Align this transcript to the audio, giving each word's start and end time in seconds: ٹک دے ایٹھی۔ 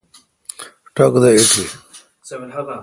ٹک 0.95 1.13
دے 1.21 1.29
ایٹھی۔ 1.35 1.63